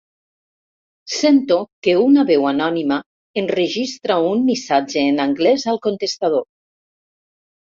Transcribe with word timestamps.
Sento 1.15 1.57
que 1.87 1.93
una 2.05 2.23
veu 2.31 2.47
anònima 2.53 2.97
enregistra 3.43 4.19
un 4.31 4.43
missatge 4.49 5.05
en 5.11 5.23
anglès 5.29 5.67
al 5.75 5.81
contestador. 5.89 6.47